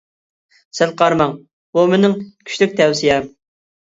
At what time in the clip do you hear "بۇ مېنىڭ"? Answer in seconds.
1.79-2.17